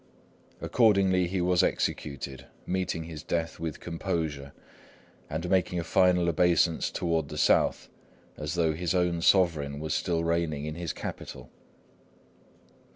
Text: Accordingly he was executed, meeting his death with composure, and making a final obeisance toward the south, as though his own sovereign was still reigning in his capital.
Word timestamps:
Accordingly 0.61 1.27
he 1.27 1.41
was 1.41 1.61
executed, 1.61 2.47
meeting 2.65 3.03
his 3.03 3.21
death 3.21 3.59
with 3.59 3.79
composure, 3.79 4.51
and 5.29 5.47
making 5.47 5.77
a 5.79 5.83
final 5.83 6.27
obeisance 6.27 6.89
toward 6.89 7.29
the 7.29 7.37
south, 7.37 7.87
as 8.35 8.55
though 8.55 8.73
his 8.73 8.95
own 8.95 9.21
sovereign 9.21 9.79
was 9.79 9.93
still 9.93 10.23
reigning 10.23 10.65
in 10.65 10.73
his 10.73 10.91
capital. 10.91 11.51